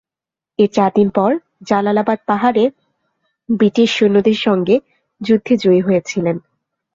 [0.59, 1.31] এর চারদিন পর
[1.67, 2.63] জালালাবাদ পাহাড়ে
[3.49, 4.75] ব্রিটিশ সৈন্যদের সঙ্গে
[5.21, 6.35] যুদ্ধে জয়ী হয়েছিলেন।